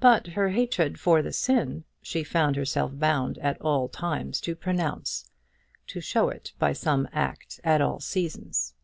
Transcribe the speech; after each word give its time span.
But 0.00 0.28
her 0.28 0.50
hatred 0.50 1.00
for 1.00 1.20
the 1.20 1.32
sin 1.32 1.82
she 2.00 2.22
found 2.22 2.54
herself 2.54 2.92
bound 2.96 3.38
at 3.38 3.60
all 3.60 3.88
times 3.88 4.40
to 4.42 4.54
pronounce 4.54 5.28
to 5.88 6.00
show 6.00 6.28
it 6.28 6.52
by 6.60 6.72
some 6.72 7.08
act 7.12 7.58
at 7.64 7.80
all 7.80 7.98
seasons. 7.98 8.74